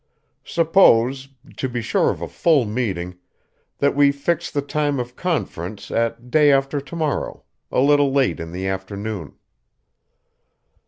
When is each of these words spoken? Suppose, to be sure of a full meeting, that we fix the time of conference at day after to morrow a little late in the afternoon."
Suppose, 0.45 1.29
to 1.57 1.69
be 1.69 1.79
sure 1.79 2.09
of 2.09 2.23
a 2.23 2.27
full 2.27 2.65
meeting, 2.65 3.19
that 3.77 3.95
we 3.95 4.11
fix 4.11 4.49
the 4.49 4.63
time 4.63 4.99
of 4.99 5.15
conference 5.15 5.91
at 5.91 6.31
day 6.31 6.51
after 6.51 6.81
to 6.81 6.95
morrow 6.95 7.43
a 7.71 7.81
little 7.81 8.11
late 8.11 8.39
in 8.39 8.51
the 8.51 8.65
afternoon." 8.65 9.35